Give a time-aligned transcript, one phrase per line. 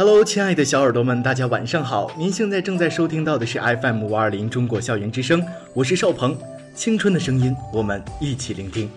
[0.00, 2.10] Hello，亲爱的小耳朵们，大家晚上好！
[2.16, 5.44] 您现在正在收听到的是 FM 五二零中国校园之声，
[5.74, 6.34] 我是邵鹏，
[6.74, 8.88] 青春的声音，我们一起聆听。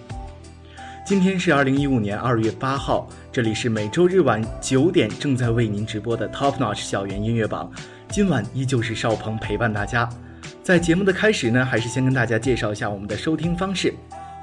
[1.06, 7.70] 今天是二零一五年二月八号，这里是每周日晚九点正在为您直播的 Top Notch 校园音乐榜。
[8.08, 10.08] 今晚依旧是邵鹏陪伴大家。
[10.64, 13.94] 在节目的开始呢，还是先跟大家介绍一下我们的收听方式。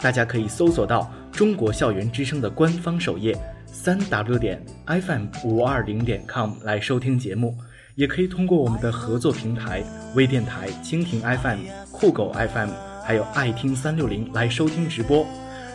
[0.02, 3.34] 大家可以搜索到中国校园之声的官方首页，
[3.72, 7.56] 三 w 点 fm 五二零点 com 来收听节目，
[7.94, 9.82] 也可以通过我们的合作平台
[10.14, 12.70] 微电台、蜻蜓 FM、酷狗 FM，
[13.04, 15.26] 还有爱听三六零来收听直播。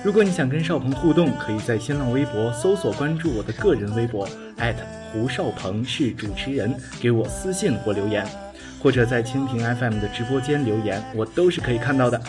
[0.04, 4.28] 如果你想跟邵鹏互动，可以在新浪微博搜索关注我的个人微博
[5.12, 8.24] 胡少鹏是主持人，给我私信或留言，
[8.84, 12.22] 或者在蜻蜓 FM 的直播间留言，我都是可以看到的。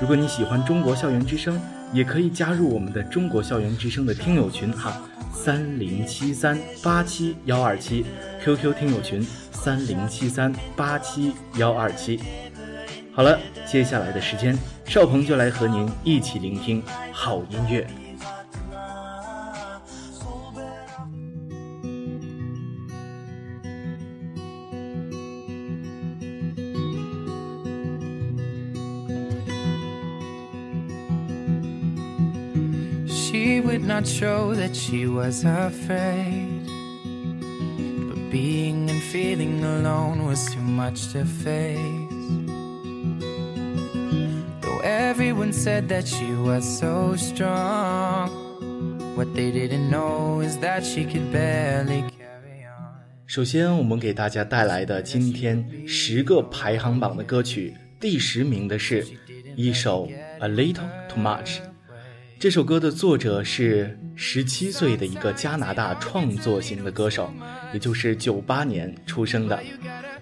[0.00, 1.60] 如果你喜欢中国校园之声，
[1.92, 5.00] 也可以加入我们的中国校园之声的听友群哈，
[5.32, 8.04] 三零七三八七幺二七
[8.42, 12.20] ，QQ 听友群三零七三八七幺二七。
[13.12, 17.86] 好了，接下来的时间，邵鹏就来和您一起聆听好音乐。
[33.34, 36.62] She would not show that she was afraid.
[38.08, 41.50] But being and feeling alone was too much to face.
[44.60, 48.30] Though Everyone said that she was so strong.
[49.16, 53.02] What they didn't know is that she could barely carry on.
[53.26, 59.04] 首先，我们给大家带来的今天十个排行榜的歌曲，第十名的是
[59.56, 60.06] 一首
[60.38, 61.56] 《A Little Too Much》。
[62.44, 67.32] 这首歌的作者是十七岁的一个加拿大创作型的歌手，
[67.72, 69.58] 也就是九八年出生的。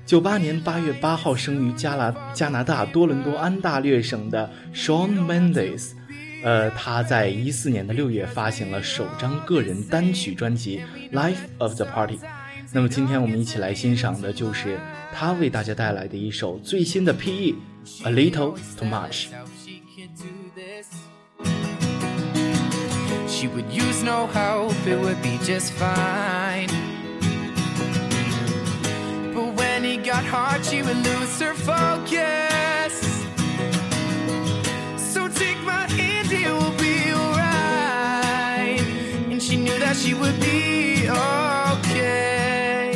[0.06, 5.94] 九八年八月八号生于加拿加拿大多伦多安大略省的 Shawn Mendes，
[6.44, 10.80] 呃，他在一四年的六月发行了首张个人单曲专辑
[11.12, 12.18] 《Life of the Party》。
[12.70, 14.78] 那么今天我们一起来欣赏的就是
[15.12, 17.26] 他为大家带来的一首最新的 PE，
[18.04, 19.24] 《A Little Too Much》。
[23.42, 26.68] She would use no help, it would be just fine.
[29.34, 32.94] But when it got hard, she would lose her focus.
[34.96, 38.80] So take my hand, it will be alright.
[39.32, 41.08] And she knew that she would be
[41.80, 42.94] okay.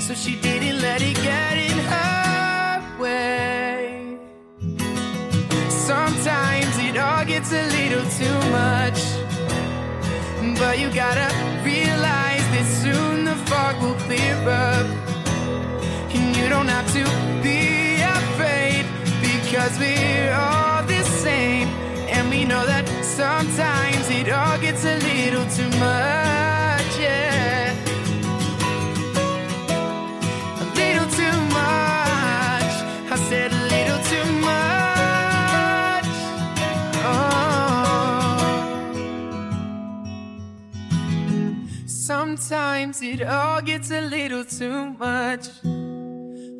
[0.00, 4.18] So she didn't let it get in her way.
[5.68, 9.13] Sometimes it all gets a little too much.
[10.74, 14.84] But you gotta realize that soon the fog will clear up
[16.10, 17.04] And you don't have to
[17.44, 18.84] be afraid
[19.20, 21.68] because we're all the same.
[22.10, 26.23] And we know that sometimes it all gets a little too much,
[42.36, 45.46] Sometimes it all gets a little too much.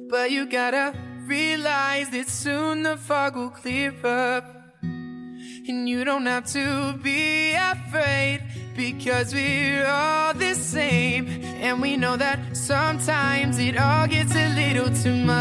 [0.09, 0.95] But you gotta
[1.27, 4.45] realize that soon the fog will clear up.
[4.83, 8.43] And you don't have to be afraid
[8.77, 11.27] because we're all the same.
[11.43, 15.35] And we know that sometimes it all gets a little too much.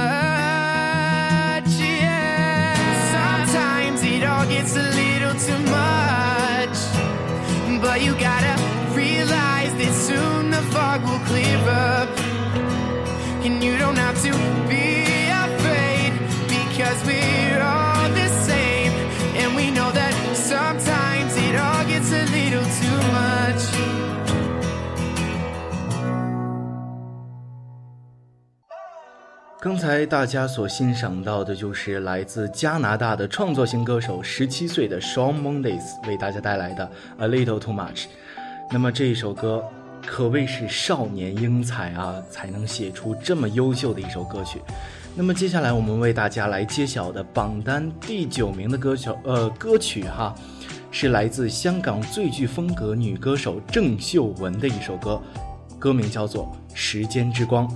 [1.77, 2.73] Yeah.
[3.45, 6.77] Sometimes it all gets a little too much.
[7.83, 8.72] But you gotta
[9.23, 12.09] realize that soon the fog will clear up
[13.45, 14.31] and you don't have to
[14.67, 14.87] be
[15.45, 16.11] afraid
[16.55, 18.91] because we're all the same
[19.39, 23.63] and we know that sometimes it all gets a little too much
[29.61, 38.07] 刚才大家所欣赏到的就是来自加拿大的创作型歌手十七岁的 Shawn Mendes 为大家带来的 A Little Too Much。
[38.73, 39.63] 那么这一首歌
[40.03, 44.59] 可谓是少年英才啊，才能写出这么优秀的一首歌曲。
[45.15, 50.33] 那么接下来我们为大家来揭晓的榜单第九名的歌曲，呃，歌曲哈，
[50.89, 55.21] 是来自香港最具风格女歌手郑秀文的一首歌，
[55.77, 57.69] 歌名叫做《时间之光》。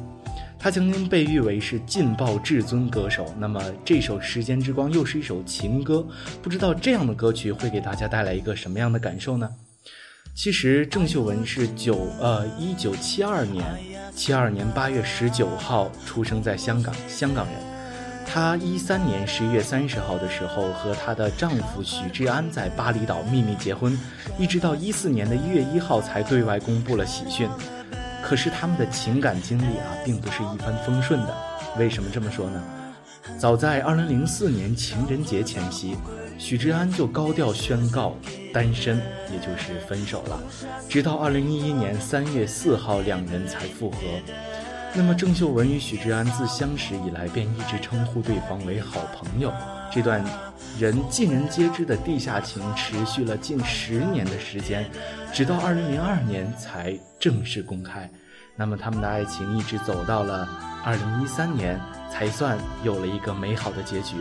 [0.57, 3.23] 她曾经被誉为是劲爆至尊歌手。
[3.38, 6.03] 那么这首《时间之光》又是一首情歌，
[6.41, 9.47] 不知道这样的歌曲会给大家带来一个什么样的感受呢？
[10.38, 13.66] 其实郑秀文是九呃一九七二年
[14.16, 17.56] 七二年八月十九号出生在香港，香港人。
[18.24, 23.98] 她一三年十一月三十号的时候和她的丈夫许志安在巴厘岛秘密结婚，
[24.38, 27.50] 一直到一四年的一月一号才对外公布了喜讯。
[28.24, 31.36] 可是他们的情感经历啊，并不是一帆风顺的。
[31.80, 32.63] 为什么这么说呢？
[33.39, 35.95] 早在二零零四年情人节前夕。
[36.38, 38.16] 许志安就高调宣告
[38.54, 38.98] 单身，
[39.31, 40.39] 也就是分手了。
[40.88, 43.98] 直到二零一一年三月四号，两人才复合。
[44.94, 49.51] 那么郑秀文与许志安自相识以来便一直称呼对方为好朋友。
[49.92, 50.24] 这段
[50.80, 54.89] 人尽人皆知的地下情持续了近十年的时间，
[55.34, 58.10] 直到二零零二年才正式公开。
[58.56, 60.48] 那么他们的爱情一直走到了
[60.84, 61.80] 二零一三年，
[62.12, 64.16] 才算有了一个美好的结局。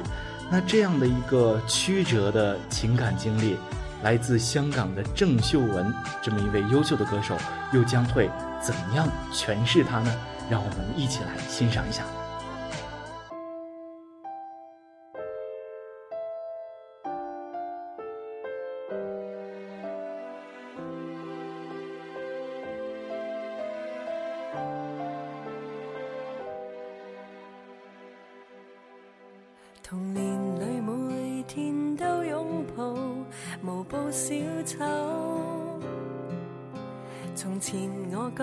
[0.50, 3.56] 那这样的一个曲折的情感经历，
[4.02, 7.36] 来自香港的郑秀文这么一位优秀的歌手，
[7.72, 8.30] 又将会
[8.62, 10.14] 怎样诠释它呢？
[10.48, 12.04] 让我们一起来欣赏一下。
[34.16, 34.34] 小
[34.64, 34.82] 丑。
[37.34, 37.78] 从前
[38.12, 38.42] 我觉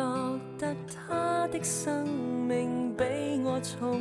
[0.59, 2.07] 得他的生
[2.47, 3.03] 命比
[3.43, 3.99] 我重，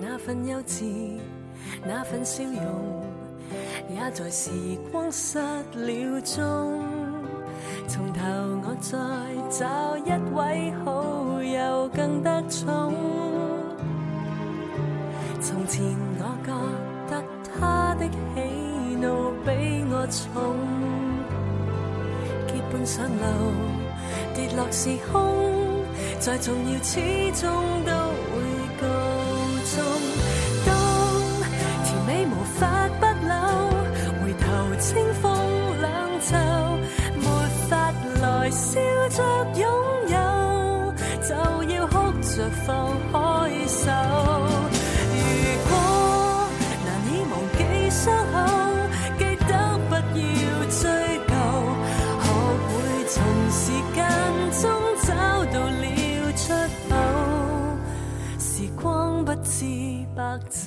[0.00, 1.18] 那份幼稚，
[1.86, 3.04] 那份笑容，
[3.90, 4.50] 也在时
[4.90, 6.82] 光失了踪。
[7.86, 8.22] 从头
[8.64, 8.96] 我再
[9.50, 12.94] 找一位好友，更得宠。
[15.42, 15.84] 从前
[16.18, 16.52] 我觉
[20.10, 20.56] 重，
[22.46, 23.52] 结伴上路，
[24.34, 25.84] 跌落时空，
[26.18, 27.00] 再重要始
[27.32, 27.50] 终
[27.84, 27.92] 都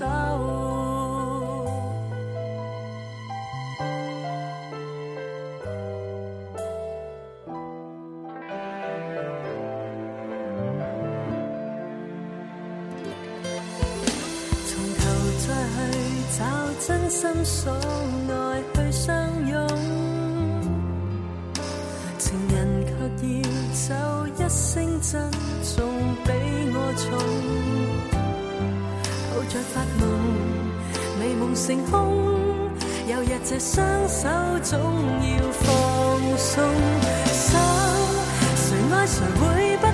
[0.01, 0.07] 就
[14.65, 15.01] 从头
[15.37, 15.93] 再去
[16.37, 16.39] 找
[16.87, 18.00] 真心所。
[31.71, 32.69] 成空，
[33.07, 34.27] 有日这双手
[34.61, 36.61] 总要放松。
[37.31, 37.57] 手，
[38.57, 39.87] 谁爱谁会不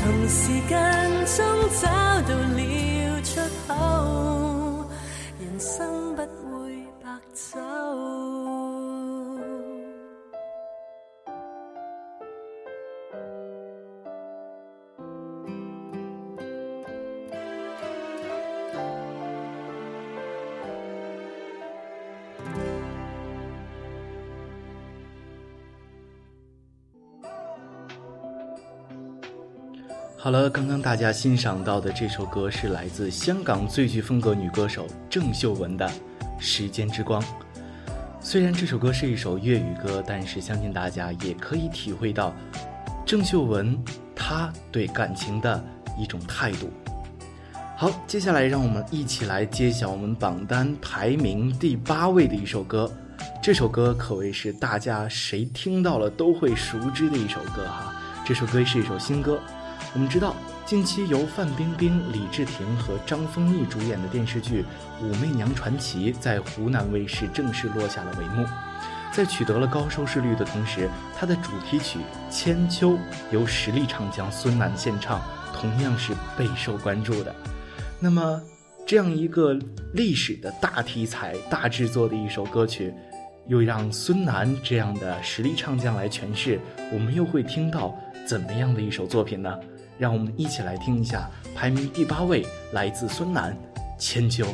[0.00, 0.78] 从时间
[1.26, 1.36] 中
[1.80, 1.88] 找
[2.22, 2.60] 到了
[3.22, 3.74] 出口，
[5.40, 7.58] 人生不会白走。
[30.28, 35.88] 好了，刚刚大家欣赏到的这首歌是来自香港最具风格女歌手郑秀文的
[36.38, 37.22] 《时间之光》。
[38.20, 42.34] 虽然这首歌是一首粤语歌，但是相信大家也可以体会到
[43.06, 43.74] 郑秀文
[44.14, 45.64] 她对感情的
[45.98, 46.68] 一种态度。
[47.74, 52.92] 好，接下来让我们一起来揭晓我们榜单排名第八位的一首歌。
[53.42, 57.94] 这首歌可谓是大家谁听到了都会熟知的一首歌哈。
[58.26, 59.40] 这首歌是一首新歌。
[59.94, 64.64] 我们知道，近期由范冰冰、李治廷和张丰毅主演的电视剧
[65.04, 68.46] 《武媚娘传奇》在湖南卫视正式落下了帷幕。
[69.10, 71.98] 在取得了高收视率的同时，它的主题曲
[72.30, 72.90] 《千秋》
[73.32, 75.20] 由实力唱将孙楠献唱，
[75.54, 77.34] 同样是备受关注的。
[77.98, 78.40] 那么，
[78.86, 79.58] 这样一个
[79.94, 82.92] 历史的大题材、大制作的一首歌曲，
[83.48, 86.60] 又让孙楠这样的实力唱将来诠释，
[86.92, 89.58] 我们又会听到怎么样的一首作品呢？
[89.96, 93.56] 让我们一起来听一下排名第八位，来自孙楠
[93.98, 94.44] 《千秋》。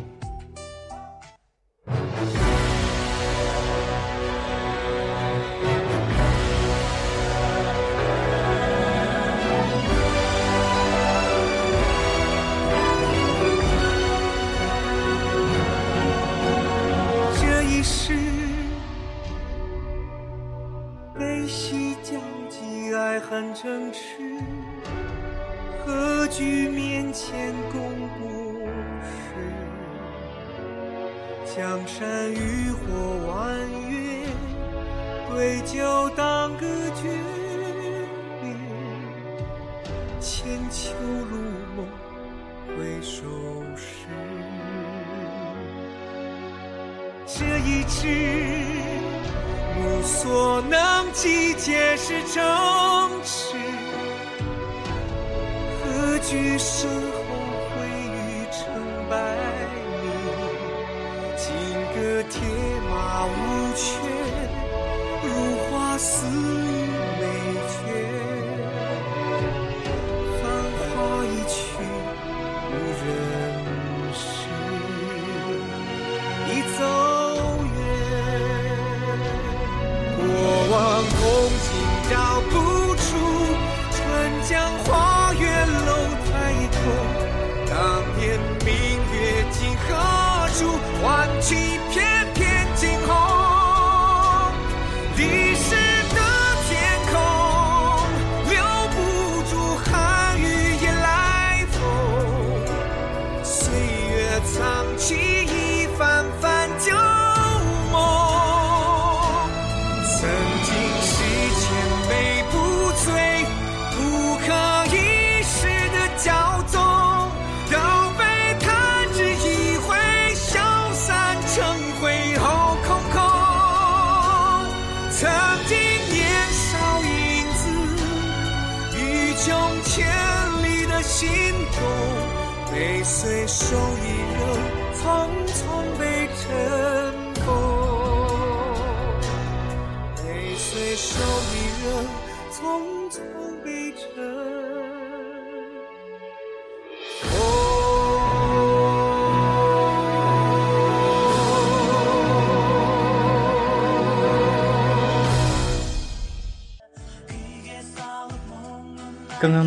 [23.64, 23.92] 居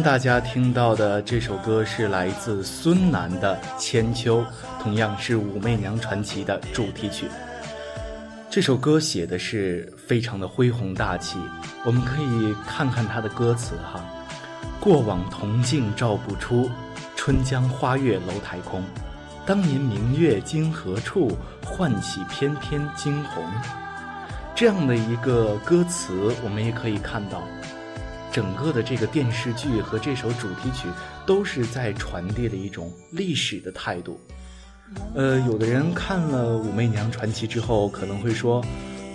[0.08, 4.40] 大家听到的这首歌是来自孙楠的《千秋》，
[4.82, 7.28] 同样是《武媚娘传奇》的主题曲。
[8.50, 11.38] 这首歌写的是非常的恢宏大气，
[11.84, 14.02] 我们可以看看它的歌词哈：
[14.80, 16.72] 过往铜镜照不出，
[17.18, 18.82] 春江花月楼台空。
[19.46, 21.38] 当年明月今何处？
[21.66, 23.44] 唤起翩翩惊鸿。
[24.56, 27.44] 这样的一个歌词，我们也可以看到。
[28.32, 30.88] 整个的这个电视剧和这首主题曲
[31.26, 34.20] 都是在传递的一种历史的态度。
[35.16, 38.62] 呃，有的人看了《武媚娘传奇》之后可能会说，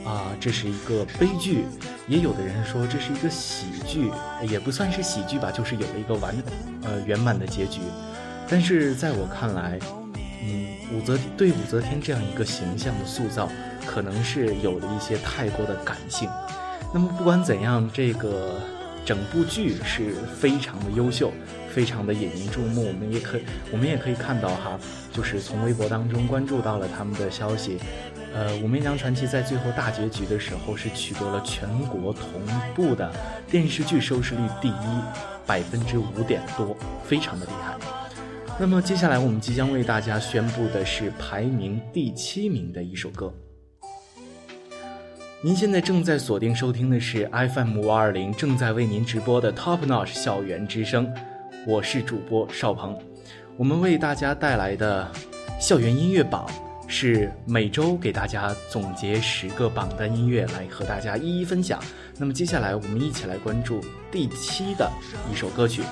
[0.04, 1.64] 啊，这是一个悲剧；
[2.06, 4.10] 也有的人说这是一个喜剧，
[4.46, 6.34] 也不算是喜剧吧，就是有了一个完
[6.82, 7.80] 呃圆满的结局。
[8.48, 9.78] 但是在我看来，
[10.42, 13.48] 嗯，武则对武则天这样一个形象的塑造，
[13.86, 16.28] 可能是有了一些太过的感性。
[16.92, 18.60] 那么不管怎样，这个。
[19.04, 21.32] 整部剧是非常的优秀，
[21.70, 22.86] 非常的引人注目。
[22.86, 23.38] 我们也可，
[23.72, 24.78] 我们也可以看到哈，
[25.12, 27.78] 就是从微博当中关注到了他们的消息。
[28.34, 32.24] 呃，《武媚娘传奇》在最后大结局的时候是取得了全国同
[32.74, 33.12] 步的
[33.50, 35.02] 电视剧收视率第一，
[35.46, 37.76] 百分之五点多，非常的厉害。
[38.58, 43.32] 那么接下来我们即将为大家宣布的是排名第七名的一首歌。
[45.44, 51.12] 您现在正在锁定收听的是 FM 五二零，正在为您直播的 Top Notch 校园之声，
[51.66, 52.96] 我是主播邵鹏。
[53.56, 55.10] 我们为大家带来的
[55.60, 56.48] 校园音乐榜
[56.86, 61.82] 是每周给大家总结十个榜单音乐来和大家一一分享。
[62.18, 63.80] 那么接下来我们一起来关注
[64.12, 64.88] 第七的
[65.28, 65.82] 一首歌曲。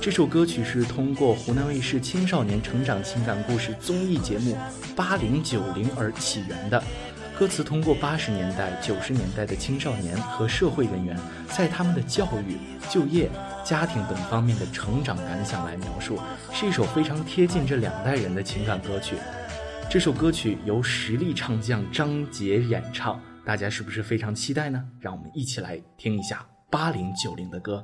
[0.00, 4.56] 这首歌曲是通过湖南卫视青少年成长情感故事综艺节目
[4.94, 6.80] 《八零九零》而起源的。
[7.40, 11.18] 歌词通过八十年代、九十年代的青少年和社会人员
[11.48, 12.58] 在他们的教育、
[12.90, 13.30] 就业、
[13.64, 16.20] 家庭等方面的成长感想来描述，
[16.52, 19.16] 是一首非常贴近这两代人的情感歌曲。
[19.88, 24.84] 这首歌曲由实力唱将张杰演唱，大家是不是非常期待呢？
[25.00, 27.82] 让我们一起来听一下八零九零的歌。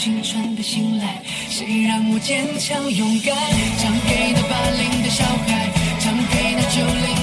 [0.00, 3.36] 青春的信赖谁让我坚强勇敢？
[3.78, 5.68] 唱给那八零的小孩
[6.00, 7.19] 唱给那九零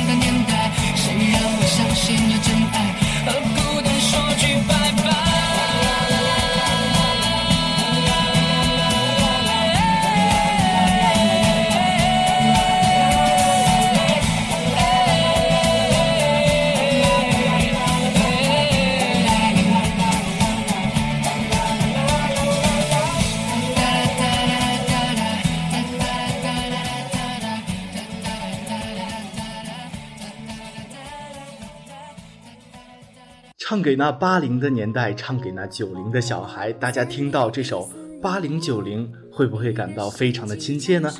[33.69, 36.71] 唱给那八零的年代，唱给那九零的小孩。
[36.71, 41.13] 大家听到这首八零九零，会不会感到非常的亲切呢？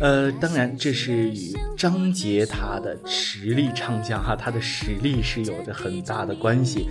[0.00, 6.88] 呃，当然，这是与张杰他的实力唱将哈，他的实力是有着很大的关系。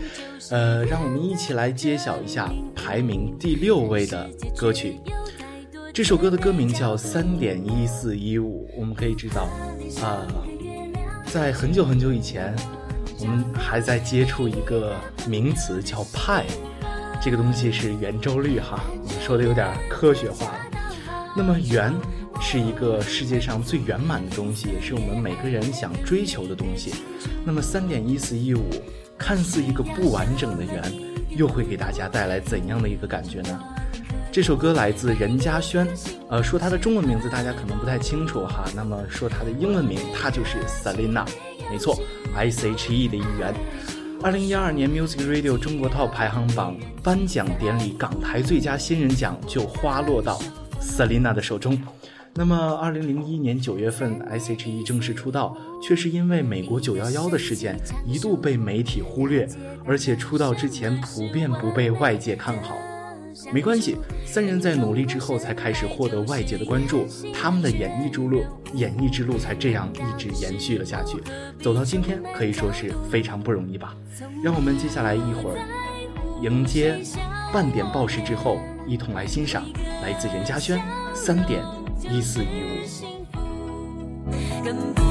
[0.52, 4.96] 呃，让我们一起来揭晓一下排名第六位的歌曲。
[5.94, 8.66] 这首歌的歌名叫三点一四一五。
[8.78, 9.50] 我们可以知道，
[10.02, 10.26] 啊，
[11.26, 12.56] 在很久很久以前。
[13.20, 14.96] 我们还在接触一个
[15.28, 16.46] 名词叫派，
[17.22, 20.60] 这个东西是圆周率哈，我们说的有点科学化了。
[21.36, 21.94] 那么圆
[22.40, 26.94] 是一个世界上最圆满的东西，也是我们每个人想追求的东西。
[27.44, 28.70] 那么三点一四一五，
[29.18, 30.94] 看似一个不完整的圆，
[31.30, 33.60] 又会给大家带来怎样的一个感觉呢？
[34.38, 35.88] 这首歌来自任嘉萱，
[36.30, 38.66] 呃，说她的中文名字大家可能不太清楚哈。
[38.76, 41.26] 那么说她的英文名，她就是 Selina，
[41.72, 41.98] 没错
[42.36, 43.52] ，S.H.E 的一员。
[44.22, 50.40] 二零一二年 Music Radio 中国 Top 排行榜颁奖典礼，港台最佳新人奖就花落到。
[50.80, 51.76] Selina 的手中。
[52.36, 59.50] 那么，二零零一年九月份，S.H.E 正式出道，却是因为美国九幺幺的事件一度被媒体忽略，
[59.84, 62.78] 而且出道之前普遍不被外界看好。
[63.54, 71.18] 没关系，三人在努力之后才开始获得外界的关注，他们的演艺之路，演艺之路才这样一直延续了下去，
[71.62, 73.96] 走到今天可以说是非常不容易吧。
[74.44, 75.58] 让我们接下来一会儿
[76.42, 77.00] 迎接
[77.54, 78.60] 半点报时之后。
[78.90, 79.66] 一同来欣赏
[80.02, 80.80] 来自任嘉萱
[81.14, 81.62] 三点
[82.10, 82.64] 一四一
[84.72, 85.07] 五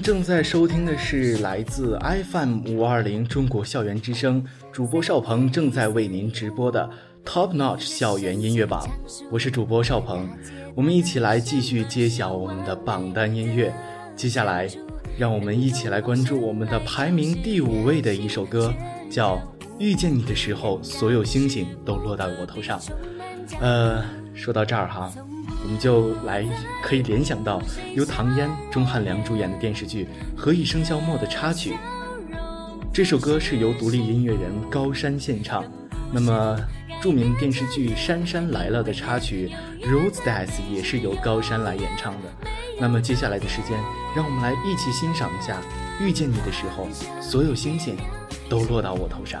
[0.00, 6.88] 正在收听的是来自 iFm 五二零中国校园之声，主播邵鹏正在为您直播的
[7.24, 8.88] Top Notch 校园音乐榜。
[9.30, 10.26] 我是主播邵鹏，
[10.74, 13.74] 我们一起来继续揭晓我们的榜单音乐。
[14.16, 14.66] 接下来，
[15.18, 18.72] 让我们一起来关注我们的排名第五位的一首歌，
[19.10, 19.36] 叫
[19.78, 22.80] 《遇见你的时候，所有星星都落在我头上》。
[23.60, 24.02] 呃，
[24.34, 25.12] 说到这儿哈。
[25.70, 26.44] 我们就来
[26.82, 27.62] 可以联想到
[27.94, 30.04] 由唐嫣、钟汉良主演的电视剧
[30.36, 31.76] 《何以笙箫默》的插曲。
[32.92, 35.64] 这首歌是由独立音乐人高山献唱。
[36.12, 36.58] 那么，
[37.00, 39.52] 著名电视剧《杉杉来了》的插曲
[39.88, 42.28] 《Rose Dance》也是由高山来演唱的。
[42.80, 43.78] 那么，接下来的时间，
[44.16, 45.56] 让我们来一起欣赏一下
[46.04, 46.88] 《遇见你的时候，
[47.22, 47.96] 所有星星
[48.48, 49.40] 都落到我头上》。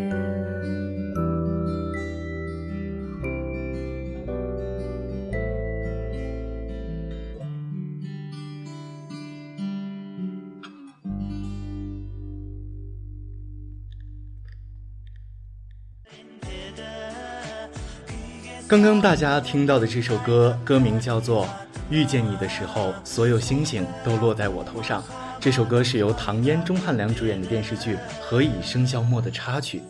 [18.71, 21.45] 刚刚大家听到的这首歌，歌名叫做
[21.89, 25.01] 《遇见你的时候，所有星星都落在我头上》。
[25.41, 29.81] 这首歌是由唐嫣、钟汉良主演的电视剧《何以笙箫默》的插曲。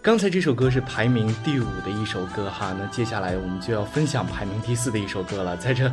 [0.00, 5.56] 刚才这首歌是排名第五的一首歌哈，那接下来我们就要分享排名第四的一首歌了。
[5.56, 5.92] 在这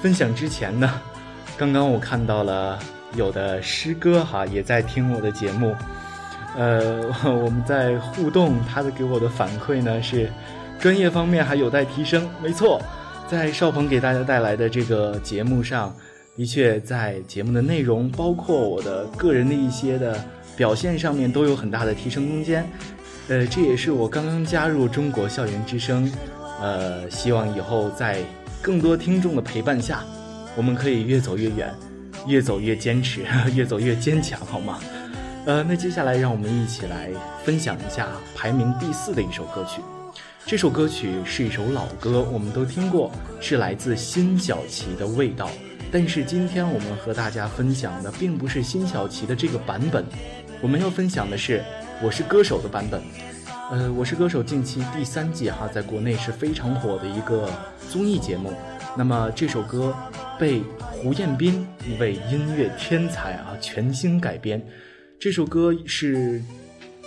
[0.00, 0.88] 分享之前呢，
[1.58, 2.78] 刚刚我看到了
[3.16, 5.74] 有的师哥哈也在听我的节目，
[6.56, 10.30] 呃，我们在互动，他的给我的反馈呢是。
[10.82, 12.82] 专业方面还有待提升，没错，
[13.30, 15.94] 在邵鹏给大家带来的这个节目上，
[16.36, 20.20] 的确在节目的内容，包括我的个人的一些的
[20.56, 22.68] 表现上面，都有很大的提升空间。
[23.28, 26.10] 呃，这也是我刚刚加入中国校园之声，
[26.60, 28.18] 呃，希望以后在
[28.60, 30.02] 更多听众的陪伴下，
[30.56, 31.72] 我们可以越走越远，
[32.26, 33.20] 越走越坚持，
[33.54, 34.80] 越走越坚强，好吗？
[35.46, 37.08] 呃，那接下来让我们一起来
[37.44, 39.80] 分享一下排名第四的一首歌曲。
[40.44, 45.48] 这首歌曲是一首老歌，我们都听过，是来自辛晓琪的味道。
[45.90, 50.04] 但是今天我们和大家分享的并不是辛晓琪的这个版本，
[50.60, 51.58] 我们要分享的是
[52.02, 53.00] 《我是歌手》的版本。
[53.70, 57.48] 呃，《我是歌手》近期第三季哈，在国内是非常火的一个
[57.88, 58.52] 综艺节目。
[58.96, 59.94] 那么这首歌
[60.38, 64.62] 被胡彦斌一位音乐天才啊全新改编。
[65.18, 66.42] 这首歌是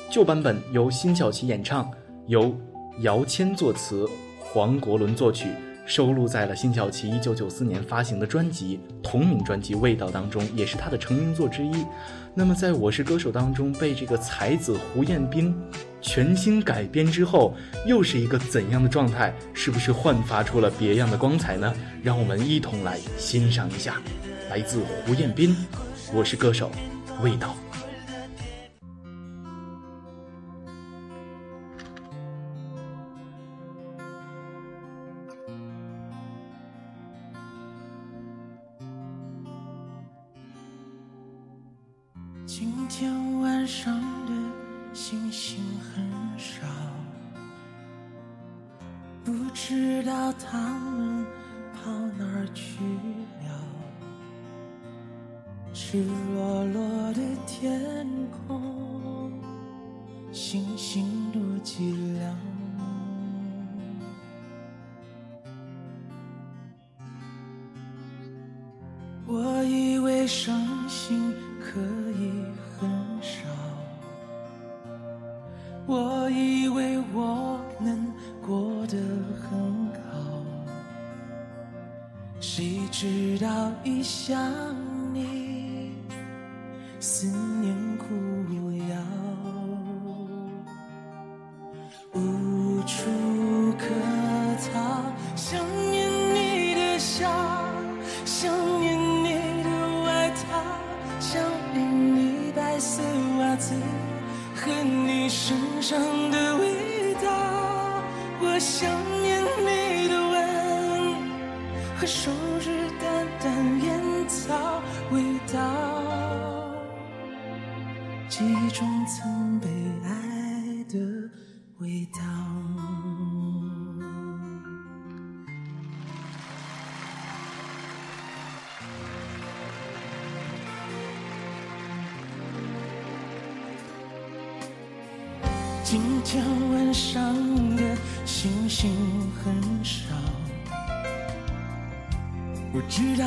[0.10, 1.92] 旧版本由辛晓琪演唱，
[2.28, 2.58] 由。
[3.02, 4.08] 姚谦作词，
[4.40, 5.50] 黄国伦作曲，
[5.86, 11.86] 收录在了辛晓琪一九九四年发行的专辑同名专辑《味道》当中，也是他的成名作之一。
[12.34, 15.54] 那么，在我是歌手当中被这个才子胡彦斌
[16.00, 17.54] 全新改编之后，
[17.86, 19.34] 又是一个怎样的状态？
[19.54, 21.74] 是不是焕发出了别样的光彩呢？
[22.02, 24.02] 让我们一同来欣赏一下，
[24.50, 25.50] 来自胡彦斌，
[26.14, 26.72] 《我是歌手》，
[27.24, 27.65] 味道。
[49.56, 51.26] 知道他们
[51.74, 52.84] 跑哪儿去
[53.48, 53.50] 了。
[55.74, 59.32] 赤裸裸的天空，
[60.34, 62.55] 星星多寂寥。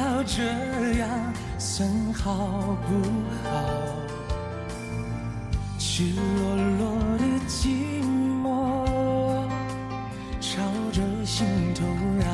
[0.08, 0.42] 知道这
[1.00, 1.08] 样
[1.58, 2.32] 算好
[2.88, 2.94] 不
[3.44, 3.46] 好？
[5.78, 8.02] 赤裸裸的寂
[8.42, 8.46] 寞
[10.40, 11.84] 朝着心头
[12.18, 12.26] 绕。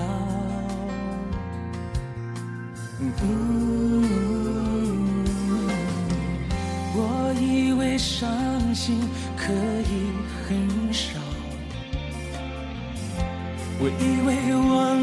[6.97, 9.01] 我以为伤心
[9.37, 10.13] 可以
[10.47, 11.19] 很少，
[13.81, 14.94] 我以为我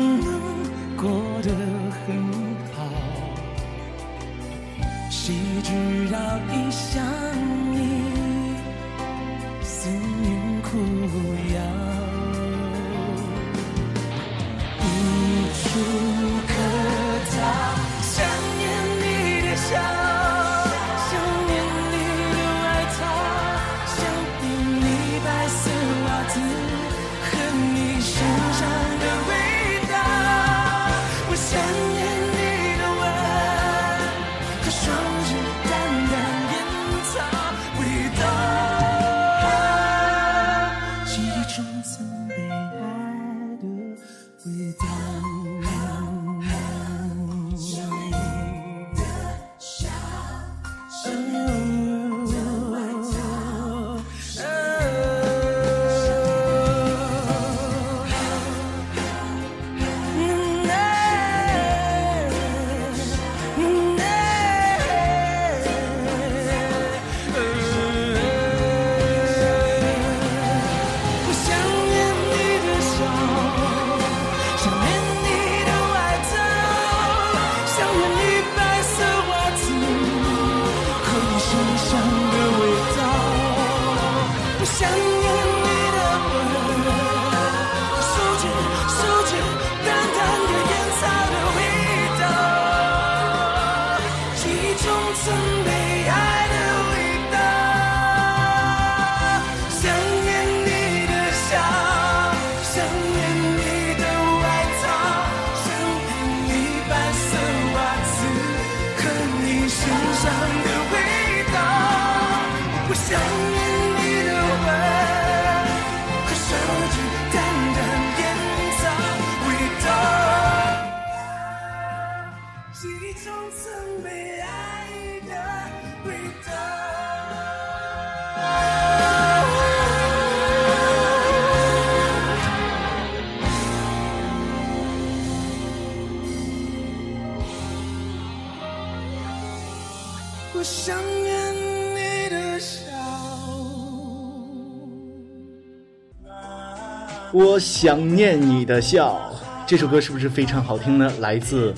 [147.44, 149.20] 我想念你的笑，
[149.66, 151.12] 这首歌是不是非常好听呢？
[151.20, 151.74] 来自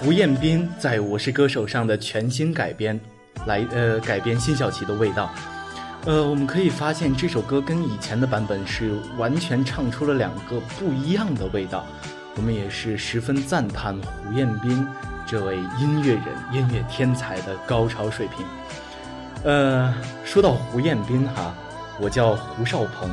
[0.00, 2.98] 胡彦斌在《我是歌手》上的全新改编，
[3.46, 5.28] 来呃改编辛晓琪的味道。
[6.04, 11.84] 呃，我们可以发现这首歌跟以前的版本是完全唱出了两个不一样的味道。
[12.36, 14.86] 我们也是十分赞叹胡彦斌
[15.26, 18.46] 这位音乐人、音乐天才的高超水平。
[19.42, 19.92] 呃，
[20.24, 21.52] 说到胡彦斌哈，
[22.00, 23.10] 我叫胡少鹏，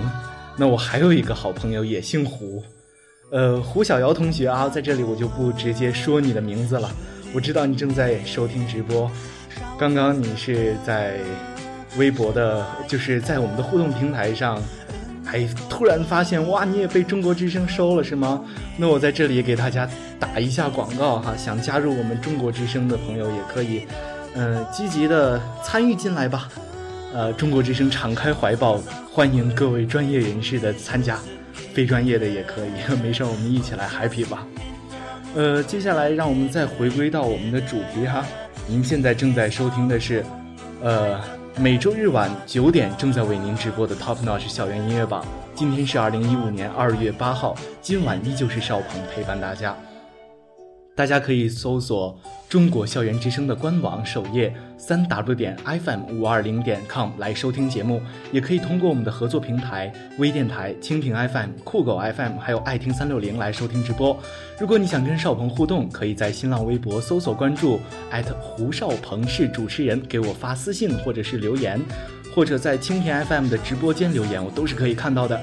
[0.60, 2.62] 那我还有一个好朋友也姓胡，
[3.32, 6.92] 呃，胡小瑶同学啊，在这里我就不直接说你的名字了，
[7.34, 9.10] 我知道你正在收听直播，
[9.78, 11.18] 刚刚你是在
[11.98, 14.62] 微博的，就是在我们的互动平台上
[15.28, 18.44] 哎，突然发现哇，你也被中国之声收了是吗？
[18.76, 19.90] 那我在这里给大家
[20.20, 23.88] 打一下广告哈，想加入我们中国之声的朋友也可以，
[24.34, 26.50] 嗯，积极的参与进来吧。
[27.14, 28.78] 呃，中国之声敞开怀抱，
[29.12, 31.20] 欢迎各位专业人士的参加，
[31.74, 32.70] 非专业的也可以，
[33.02, 34.46] 没事，我们一起来 happy 吧。
[35.36, 38.26] 呃，接下来让我们再回归到我们的主题哈。
[38.68, 40.24] 您现在正在收听的是，
[40.82, 41.20] 呃。
[41.58, 49.76] 每周日晚九点正在为您直播的 Top Notch 校园音乐榜，今天是二零一五年二月八号，今晚依旧是邵鹏陪伴大家。
[51.00, 52.20] 大家可以搜索
[52.50, 58.02] 中国校园之声的官网首页三 w 点 fm 五二零点 com 来收听节目，
[58.34, 64.20] 也可以通过我们的合作平台微电台、蜻蜓 FM、酷狗 FM，还有爱听三六零来收听直播。
[64.60, 67.80] 如果你想跟邵鹏互动，可以在新浪微博搜索关注
[68.42, 71.80] 胡少鹏是主持人，给我发私信或者是留言，
[72.36, 75.40] 或者在蜻蜓 FM 的直播间留言，我都是可以看到的。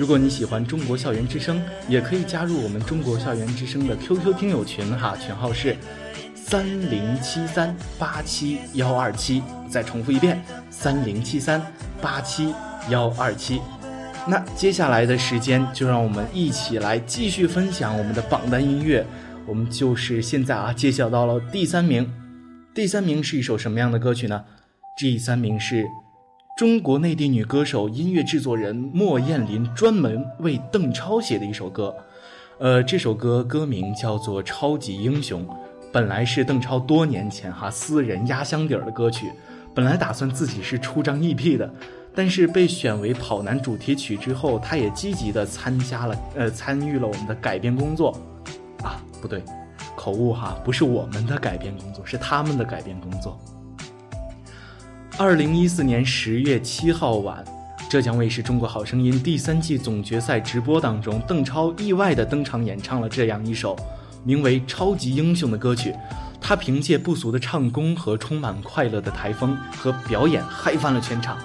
[0.00, 5.76] 如果你喜欢中国校园之声，也可以加入我们中国校园之声的 QQ 听友群哈，群号是
[6.34, 9.42] 三零七三八七幺二七。
[9.68, 11.62] 再重复一遍，三零七三
[12.00, 12.54] 八七
[12.88, 13.60] 幺二七。
[14.26, 19.06] 那接下来的时间，就让我们一起来继续分享我们的榜单音乐。
[19.44, 22.10] 我们就是现在啊，揭晓到了第三名。
[22.74, 24.46] 第三名是一首什么样的歌曲呢？
[24.98, 25.84] 第三名是。
[26.60, 31.96] 中国内地女歌手、音乐制作人莫艳琳专门为邓超写的一首歌，
[32.58, 35.42] 呃，这首歌歌名叫做《超级英雄》，
[35.90, 39.32] 本来是邓超多年前哈私人压箱底儿的歌曲，
[39.74, 41.72] 本来打算自己是出张 EP 的，
[42.14, 48.14] 但是被选为跑男主题曲之后，他也积极的参加了，呃，参与了我们的改编工作，
[48.82, 49.42] 啊，不对，
[49.96, 53.40] 口误哈，不是我们的改编工作，是他们的改编工作。
[55.20, 57.44] 二零一四年十月七号晚，
[57.90, 63.76] 浙江卫视《中国好声音》第三季总决赛直播当中，邓超意外的登场演唱了这样一首
[64.24, 65.94] 名为《超级英雄》的歌曲。
[66.40, 71.36] 他凭借不俗的唱功和充满快乐的台风和表演，嗨翻了全场。《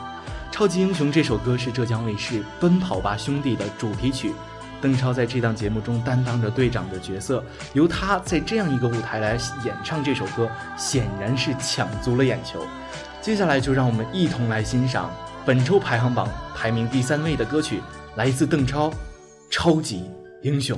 [0.53, 4.32] 超级英雄》这首歌是浙江卫视《奔跑吧兄弟》的主题曲，
[4.80, 12.65] 邓超在这档节目中担当着队长的角色，由他在这样一个舞台来演唱这首歌，显然是抢足了眼球。
[13.26, 15.09] 接下来就让我们一同来欣赏
[15.47, 17.82] 本周排行榜排名第三位的歌曲，
[18.17, 18.91] 来自邓超，
[19.49, 20.03] 《超级
[20.43, 20.78] 英雄》。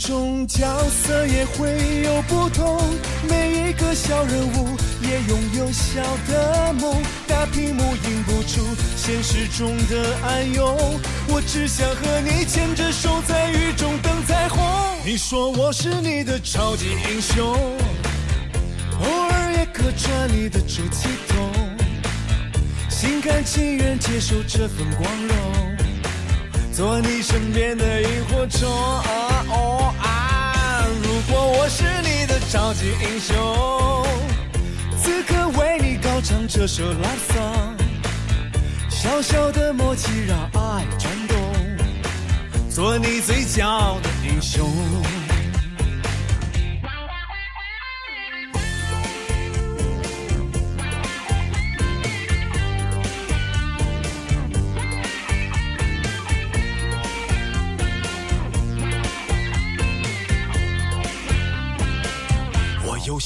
[0.00, 2.80] 中角色也会有不同，
[3.28, 6.96] 每一个小人物也拥有小的梦。
[7.28, 8.62] 大屏幕映不出
[8.96, 10.74] 现实中的暗涌，
[11.28, 14.58] 我只想和你牵着手在雨中等彩虹。
[15.04, 17.46] 你说我是你的超级英雄，
[19.02, 21.50] 偶尔也客串你的出气筒，
[22.88, 25.36] 心甘情愿接受这份光荣。
[26.72, 29.79] 做你身边的萤火虫，如果
[31.32, 34.06] 我我是你的超级英雄，
[35.00, 37.76] 此刻为你高唱这首 love song，
[38.88, 41.36] 小小的默契让爱转动，
[42.68, 44.68] 做你最骄傲的英雄。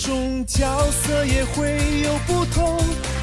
[0.00, 2.80] 电影中角色也会有不同，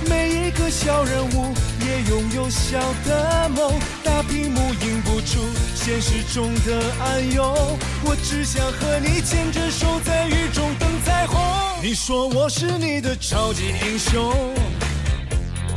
[0.08, 1.52] 每一个小人物
[1.82, 3.74] 也拥有小的梦。
[4.04, 5.40] 大屏幕映不出
[5.76, 7.56] 现实中的暗涌，
[8.04, 11.40] 我只想和你牵着手在雨中等彩虹。
[11.82, 14.24] 你说我是你的超级英雄，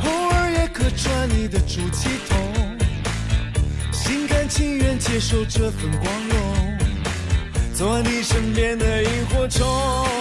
[0.03, 2.37] 偶尔也客串你的出气筒，
[3.91, 6.77] 心甘情愿接受这份光荣。
[7.73, 10.20] 做你身边的萤火虫。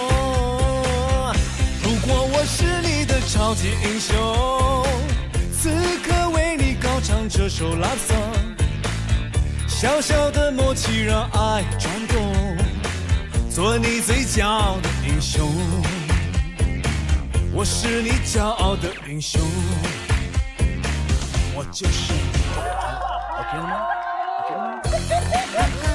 [2.53, 4.84] 是你的超级英雄，
[5.53, 5.70] 此
[6.03, 8.57] 刻为你高唱这首 love song。
[9.68, 12.57] 小小的默契让爱转动，
[13.48, 15.48] 做你最骄傲的英雄。
[17.53, 19.40] 我是你骄傲的英雄，
[21.55, 22.12] 我就是。
[23.38, 23.74] OK 了吗
[24.40, 25.86] ？OK 了吗？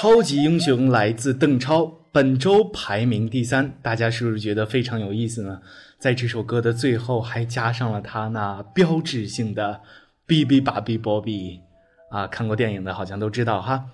[0.00, 5.60] 超级英雄来自邓超，本周排名第三，大家是不是觉得非常有意思呢？
[5.98, 9.80] 在这首歌的最后还加上了他那标志性的
[10.24, 11.58] “哔哔吧哔波比”，
[12.12, 13.86] 啊，看过电影的好像都知道哈。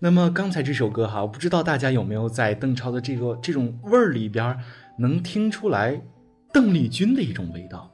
[0.00, 4.54] 那么刚才这首歌哈，我不知道大家有没有在邓超的这个这种味儿里边
[4.98, 5.98] 能听出来
[6.52, 7.90] 邓丽君的一种味道，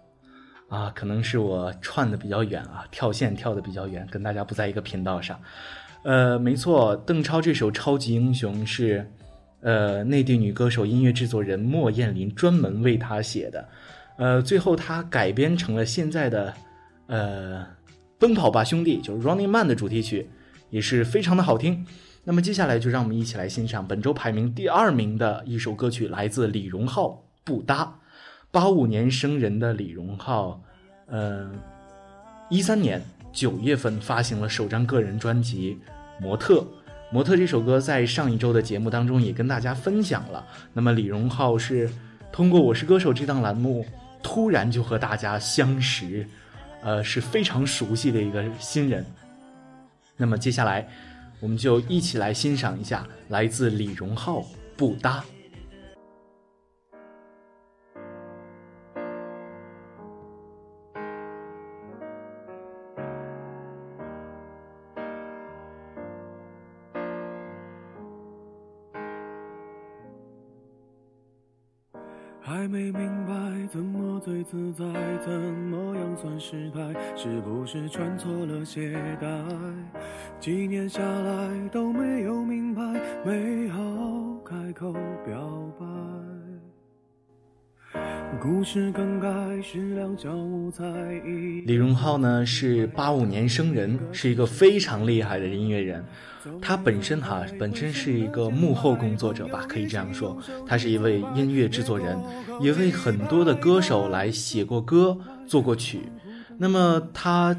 [0.69, 5.41] 啊，可能是我串的比较远啊，跳线跳的比较远，跟大家不在一个频道上。
[6.05, 9.11] 呃，没错，邓超这首《超级英雄》是，
[9.63, 13.69] 呃，内地女歌手、音乐制作人莫艳琳专门为他写的，
[14.19, 16.53] 呃，最后他改编成了现在的，
[17.07, 17.61] 呃，
[18.19, 20.29] 《奔跑吧兄弟》就是《Running Man》的主题曲，
[20.69, 21.87] 也是非常的好听。
[22.23, 27.09] 那么接下来就让我们一起来欣赏本周排名第二名的一首歌曲，来自李荣浩，
[27.45, 27.83] 《不搭》。
[28.51, 30.63] 八五年生人的李荣浩，
[31.07, 31.51] 呃，
[32.51, 33.03] 一三年
[33.33, 35.79] 九月份发行了首张个人专辑。
[36.21, 36.67] 模特，
[37.11, 40.47] 模特这首歌在上一周的节目当中也跟大家分享了。
[40.73, 41.91] 那么李荣浩是
[42.33, 43.85] 通过《我是歌手》这档栏目，
[44.23, 46.27] 突然就和大家相识，
[46.83, 49.05] 呃，是非常熟悉的一个新人。
[50.17, 50.89] 那么接下来，
[51.41, 54.41] 我们就一起来欣赏一下来自李荣浩
[54.77, 55.21] 《不搭》。
[74.25, 74.85] 最自在，
[75.23, 76.81] 怎么样算失败？
[77.15, 79.29] 是不是穿错了鞋带？
[80.41, 82.83] 几年下来都没有明白，
[83.23, 83.79] 没好
[84.43, 84.95] 开口
[85.27, 85.85] 表白。
[88.41, 89.29] 故事更改
[89.61, 90.83] 是两小无猜。
[91.67, 96.03] 李荣浩呢是八五年生人，是一个非常厉害的音乐人。
[96.61, 100.37] 他本身哈本身是一个幕后工作者吧，可以这样说。
[100.67, 102.19] 他是一位音乐制作人，
[102.61, 105.17] 也为很多的歌手来写过歌、
[105.47, 106.01] 做过曲。
[106.59, 107.57] 那么他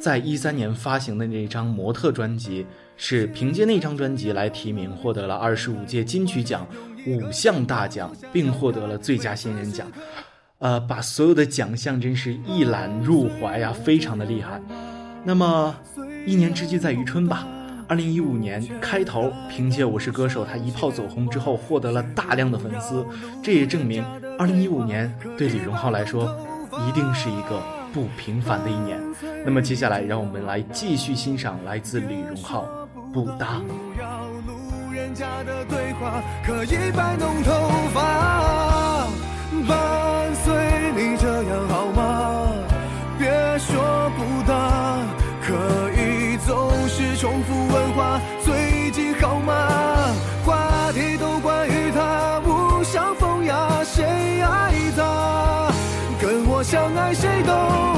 [0.00, 2.66] 在一三年发行的那张《模特》专辑，
[2.96, 6.66] 是凭借那张专辑来提名，获得了二十五届金曲奖
[7.06, 9.86] 五项大奖，并获得了最佳新人奖。
[10.58, 14.60] 呃，把所有的奖项真是一览入怀呀，非常的厉害。
[15.24, 15.74] 那么
[16.26, 17.46] 一年之计在于春吧。
[17.86, 23.04] 二零一五年开头，凭借《我是歌手》，他一炮走红之后，获得了大量的粉丝。
[23.42, 24.04] 这也证明，
[24.38, 26.34] 二零一五年对李荣浩来说，
[26.88, 27.62] 一定是一个
[27.92, 28.98] 不平凡的一年。
[29.44, 32.64] 那么接下来，让我们来继续欣赏来自李荣浩
[33.12, 33.60] 《不搭》。
[36.44, 37.52] 可以摆弄头
[37.92, 39.06] 发，
[39.68, 40.54] 伴随
[40.96, 42.50] 你这样好吗？
[43.18, 43.28] 别
[43.58, 44.03] 说
[57.04, 57.93] 爱谁都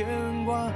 [0.00, 0.08] 牵
[0.46, 0.66] 挂，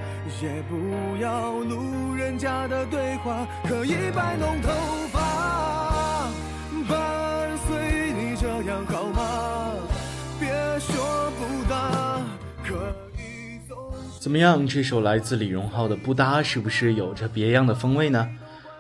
[0.43, 4.69] 也不要路人甲的对话，可以摆弄头
[5.11, 6.29] 发，
[6.87, 9.73] 伴随你这样好吗？
[10.39, 12.21] 别说不大，
[12.63, 12.75] 可
[13.17, 13.59] 以
[14.21, 14.67] 怎么样？
[14.67, 18.29] 这首来自李荣浩的《不搭》是不是有着别样的风味呢？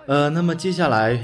[0.05, 1.19] 呃，那么接下来，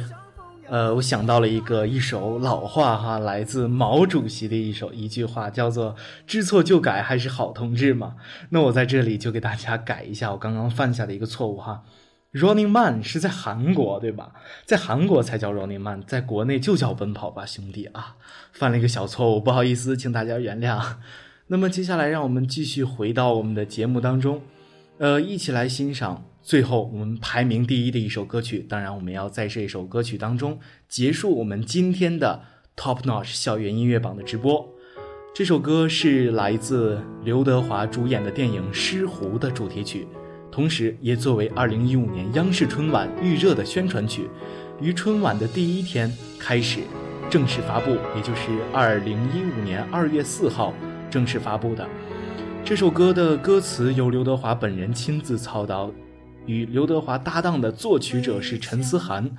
[0.71, 5.97] 呃，我想到了一个一首老话哈，来自毛主席的一首一句话，叫做
[6.29, 8.14] “知错就改还是好同志嘛”。
[8.51, 11.83] 那我在这里就给大家改一下我刚刚犯下的一个错误哈。
[12.33, 14.33] Running Man 是在韩国对吧？
[14.64, 18.14] 在韩国才叫 Running Man，在国内就叫奔跑吧兄弟啊！
[18.53, 20.81] 犯了一个小错误，不好意思，请大家原谅。
[21.49, 24.41] 那么接下来，让我们继续回到我们的节目当中，
[24.99, 28.66] 呃，一起来欣赏最后我们排名第一的一首歌曲。
[28.68, 32.42] 当然，我们要在这首歌曲当中结束我们今天的
[32.76, 34.68] Top Notch 校园音乐榜的直播。
[35.32, 40.09] 这首歌是来自刘德华主演的电影《狮湖》的主题曲，
[40.51, 44.28] 同时也作为2015年央视春晚预热的宣传曲，
[44.80, 46.80] 于春晚的第一天开始
[47.30, 50.74] 正式发布，也就是2015年2月4号。
[51.09, 51.88] 正式发布的
[52.64, 55.92] 这首歌的歌词由刘德华本人亲自操刀，
[56.47, 59.30] 与刘德华搭档的作曲者是陈思涵。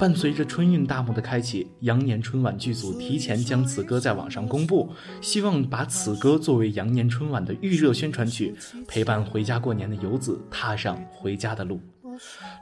[0.00, 4.90] 伴随着春运大幕的开启，羊年春晚剧组提前将此歌在网上公布，
[5.20, 8.52] 希望把此歌作为羊年春晚的预热宣传曲，
[8.88, 11.80] 陪伴回家过年的游子踏上回家的路。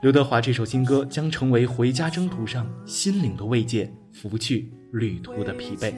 [0.03, 5.93] 刘德华这首新歌将成为回家征途上心灵的慰藉，拂去旅途的疲惫。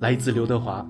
[0.00, 0.84] 来自刘德华。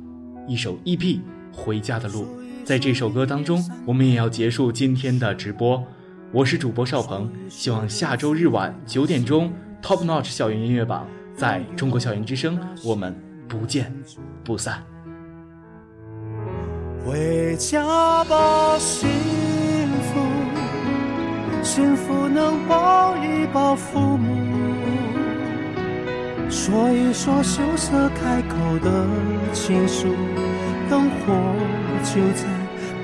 [0.49, 0.99] 一首 EP
[1.53, 2.25] 《回家的路》，
[2.65, 5.87] 在这首歌当中，我们也要结束今天的直播。
[6.35, 9.53] 我是主播邵鹏，希望下周日晚九点钟
[9.83, 11.07] Top Notch 校园音乐榜
[11.37, 13.15] 在中国校园之声，我们
[13.47, 13.93] 不见
[14.43, 14.83] 不散。
[17.05, 19.11] 回家吧，幸
[20.01, 20.21] 福，
[21.63, 24.75] 幸福能抱一抱父母。
[26.49, 29.07] 说一说羞涩开口的
[29.53, 30.09] 情书，
[30.89, 31.35] 灯火
[32.03, 32.49] 就在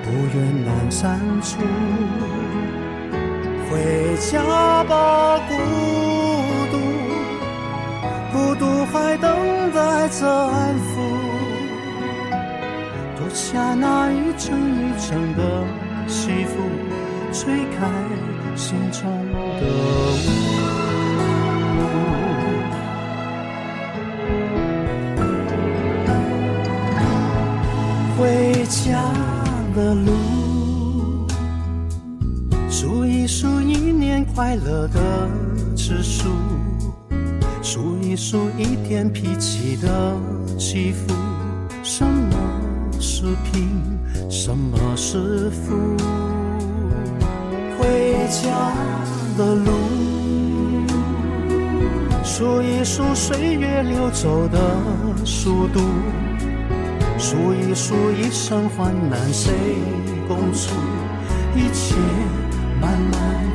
[0.03, 1.59] 不远阑珊处。
[3.71, 4.43] 回家
[4.85, 5.55] 吧，孤
[6.73, 6.77] 独，
[8.33, 9.29] 孤独还等
[9.73, 10.81] 待着安抚。
[13.17, 15.65] 脱下那一层一层的
[16.07, 16.55] 西服，
[17.33, 17.87] 吹开
[18.57, 19.03] 心中
[19.33, 19.35] 的
[21.75, 22.28] 雾。
[34.39, 35.29] 快乐的
[35.75, 36.29] 指数，
[37.61, 40.17] 数一数一点脾气的
[40.57, 41.13] 起伏。
[41.83, 42.37] 什么
[43.01, 43.69] 是贫，
[44.31, 45.75] 什么是富？
[47.81, 48.73] 回家
[49.37, 49.73] 的路，
[52.23, 54.61] 数一数岁月流走的
[55.25, 55.81] 速度。
[57.19, 59.53] 数一数一生患难谁
[60.29, 60.77] 共处，
[61.57, 61.97] 一切
[62.81, 63.18] 慢慢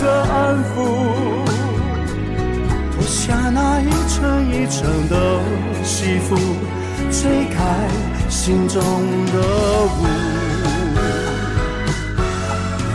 [0.00, 0.66] 着安抚。
[2.92, 5.14] 脱下那一层一层的
[5.82, 6.36] 西服，
[7.10, 7.88] 吹开
[8.28, 8.80] 心中
[9.32, 9.34] 的
[9.84, 10.06] 雾。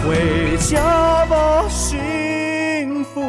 [0.06, 3.22] 回家吧，幸福，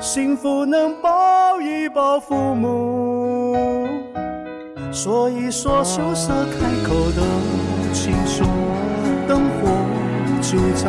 [0.00, 3.88] 幸福能抱一抱父母。
[4.92, 7.22] 说一说羞涩开口的
[7.92, 8.44] 情书，
[9.28, 9.68] 灯火
[10.40, 10.88] 就在